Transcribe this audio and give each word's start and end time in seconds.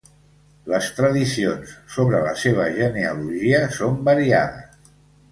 Les 0.69 0.85
tradicions 0.99 1.73
sobre 1.95 2.21
la 2.27 2.33
seva 2.43 2.65
genealogia 2.77 3.59
són 3.77 4.01
variades. 4.09 4.91